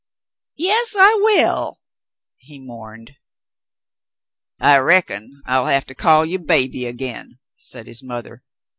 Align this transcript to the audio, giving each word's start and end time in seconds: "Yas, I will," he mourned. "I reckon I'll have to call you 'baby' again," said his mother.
"Yas, 0.55 0.95
I 0.97 1.13
will," 1.21 1.79
he 2.39 2.57
mourned. 2.59 3.17
"I 4.59 4.79
reckon 4.79 5.39
I'll 5.45 5.67
have 5.67 5.85
to 5.85 5.93
call 5.93 6.25
you 6.25 6.39
'baby' 6.39 6.87
again," 6.87 7.37
said 7.55 7.85
his 7.85 8.01
mother. 8.01 8.43